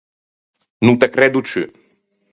[0.85, 1.63] No te creddo ciù.